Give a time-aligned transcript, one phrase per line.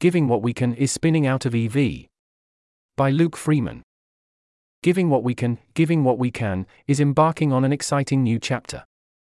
[0.00, 2.06] Giving What We Can is Spinning Out of EV.
[2.96, 3.82] By Luke Freeman.
[4.80, 8.84] Giving What We Can, Giving What We Can, is embarking on an exciting new chapter.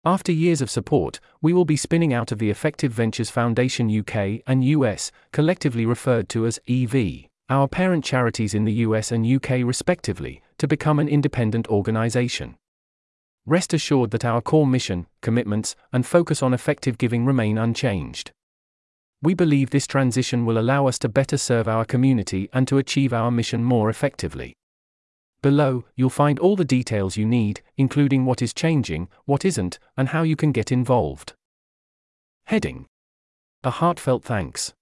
[0.03, 4.41] After years of support, we will be spinning out of the Effective Ventures Foundation UK
[4.45, 9.63] and US, collectively referred to as EV, our parent charities in the US and UK
[9.63, 12.58] respectively, to become an independent organization.
[13.46, 18.34] Rest assured that our core mission, commitments, and focus on effective giving remain unchanged.
[19.22, 23.13] We believe this transition will allow us to better serve our community and to achieve
[23.13, 24.53] our mission more effectively.
[25.41, 30.09] Below, you'll find all the details you need, including what is changing, what isn't, and
[30.09, 31.34] how you can get involved.
[32.45, 32.85] Heading
[33.63, 34.73] A heartfelt thanks.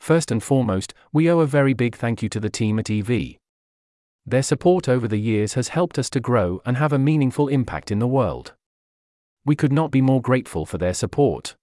[0.00, 3.36] First and foremost, we owe a very big thank you to the team at EV.
[4.26, 7.90] Their support over the years has helped us to grow and have a meaningful impact
[7.90, 8.54] in the world.
[9.44, 11.56] We could not be more grateful for their support.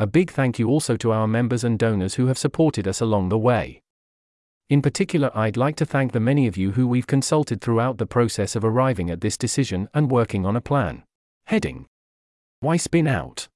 [0.00, 3.30] A big thank you also to our members and donors who have supported us along
[3.30, 3.82] the way.
[4.70, 8.06] In particular, I'd like to thank the many of you who we've consulted throughout the
[8.06, 11.02] process of arriving at this decision and working on a plan.
[11.46, 11.86] Heading
[12.60, 13.48] Why Spin Out?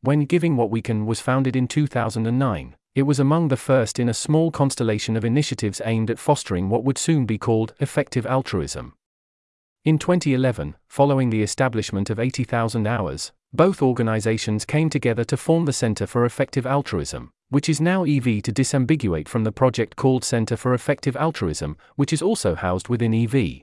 [0.00, 4.08] When Giving What We Can was founded in 2009, it was among the first in
[4.08, 8.94] a small constellation of initiatives aimed at fostering what would soon be called effective altruism.
[9.84, 15.72] In 2011, following the establishment of 80,000 hours, both organizations came together to form the
[15.72, 20.56] Center for Effective Altruism, which is now EV to disambiguate from the project called Center
[20.56, 23.62] for Effective Altruism, which is also housed within EV.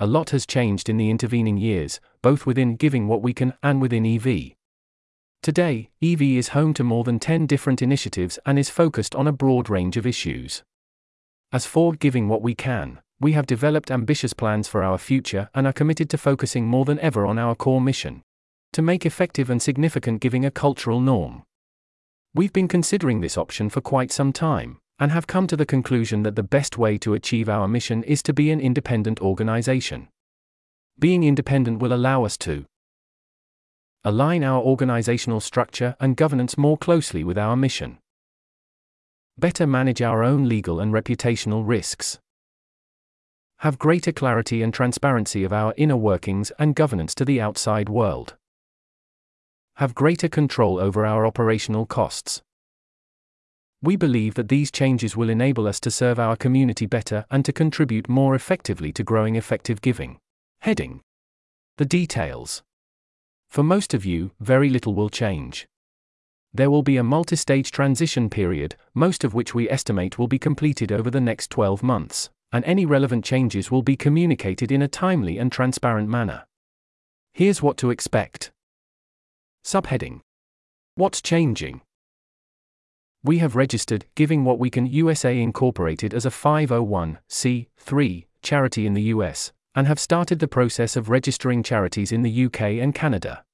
[0.00, 3.80] A lot has changed in the intervening years, both within Giving What We Can and
[3.80, 4.54] within EV.
[5.44, 9.32] Today, EV is home to more than 10 different initiatives and is focused on a
[9.32, 10.64] broad range of issues.
[11.52, 15.66] As for Giving What We Can, we have developed ambitious plans for our future and
[15.66, 18.22] are committed to focusing more than ever on our core mission
[18.72, 21.42] to make effective and significant giving a cultural norm.
[22.34, 26.22] We've been considering this option for quite some time, and have come to the conclusion
[26.22, 30.08] that the best way to achieve our mission is to be an independent organization.
[30.98, 32.66] Being independent will allow us to
[34.04, 37.98] align our organizational structure and governance more closely with our mission,
[39.38, 42.18] better manage our own legal and reputational risks,
[43.60, 48.36] have greater clarity and transparency of our inner workings and governance to the outside world
[49.80, 52.42] have greater control over our operational costs.
[53.80, 57.52] We believe that these changes will enable us to serve our community better and to
[57.52, 60.18] contribute more effectively to growing effective giving.
[60.60, 61.00] Heading
[61.78, 62.62] The details.
[63.48, 65.66] For most of you, very little will change.
[66.52, 70.38] There will be a multi stage transition period, most of which we estimate will be
[70.38, 74.88] completed over the next 12 months, and any relevant changes will be communicated in a
[74.88, 76.46] timely and transparent manner.
[77.32, 78.50] Here's what to expect.
[79.64, 80.20] Subheading
[80.94, 81.82] What's changing?
[83.22, 89.02] We have registered Giving What We Can USA Incorporated as a 501c3 charity in the
[89.02, 93.44] US, and have started the process of registering charities in the UK and Canada.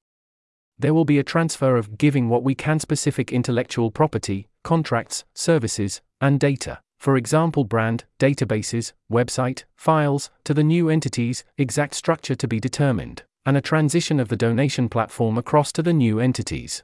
[0.79, 6.01] There will be a transfer of Giving What We Can specific intellectual property, contracts, services,
[6.21, 12.47] and data, for example, brand, databases, website, files, to the new entities, exact structure to
[12.47, 16.83] be determined and a transition of the donation platform across to the new entities.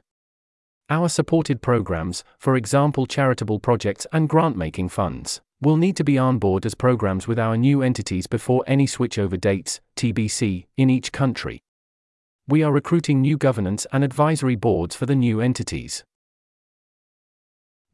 [0.88, 6.16] Our supported programs, for example charitable projects and grant making funds, will need to be
[6.16, 11.12] on board as programs with our new entities before any switchover dates, TBC, in each
[11.12, 11.60] country.
[12.48, 16.02] We are recruiting new governance and advisory boards for the new entities.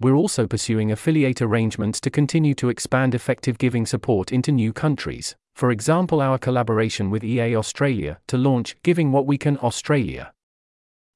[0.01, 5.37] We're also pursuing affiliate arrangements to continue to expand effective giving support into new countries,
[5.55, 10.33] for example, our collaboration with EA Australia to launch Giving What We Can Australia.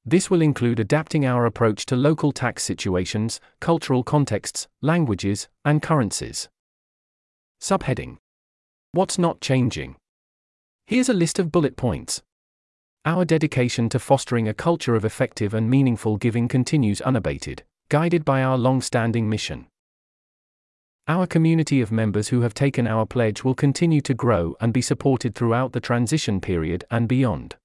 [0.05, 6.47] This will include adapting our approach to local tax situations, cultural contexts, languages, and currencies.
[7.59, 8.17] Subheading
[8.91, 9.95] What's not changing?
[10.85, 12.21] Here's a list of bullet points.
[13.03, 18.41] Our dedication to fostering a culture of effective and meaningful giving continues unabated, guided by
[18.41, 19.67] our long standing mission.
[21.07, 24.81] Our community of members who have taken our pledge will continue to grow and be
[24.81, 27.57] supported throughout the transition period and beyond.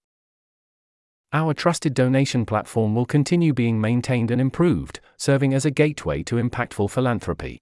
[1.33, 6.37] Our trusted donation platform will continue being maintained and improved, serving as a gateway to
[6.37, 7.61] impactful philanthropy.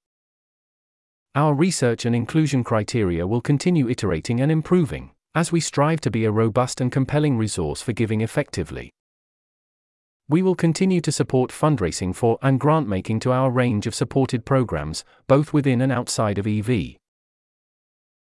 [1.37, 6.25] Our research and inclusion criteria will continue iterating and improving, as we strive to be
[6.25, 8.91] a robust and compelling resource for giving effectively.
[10.31, 14.45] We will continue to support fundraising for and grant making to our range of supported
[14.45, 16.97] programs, both within and outside of EV.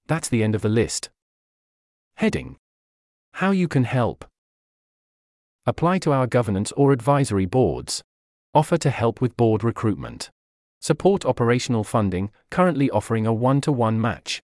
[0.08, 1.10] That's the end of the list.
[2.16, 2.56] Heading
[3.34, 4.24] How you can help.
[5.66, 8.02] Apply to our governance or advisory boards.
[8.54, 10.32] Offer to help with board recruitment.
[10.80, 14.42] Support operational funding, currently offering a one to one match.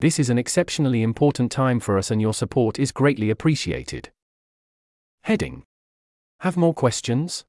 [0.00, 4.10] This is an exceptionally important time for us, and your support is greatly appreciated.
[5.22, 5.64] Heading
[6.42, 7.44] Have more questions?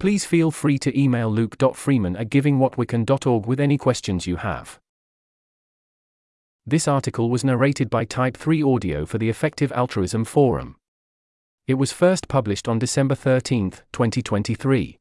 [0.00, 4.80] Please feel free to email luke.freeman at givingwhatwecan.org with any questions you have.
[6.66, 10.74] This article was narrated by Type 3 Audio for the Effective Altruism Forum.
[11.68, 14.98] It was first published on December 13, 2023.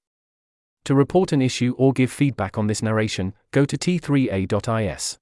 [0.85, 5.17] To report an issue or give feedback on this narration, go to t3a.is.